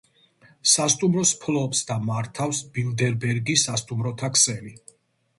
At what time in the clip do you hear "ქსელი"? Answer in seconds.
4.39-4.73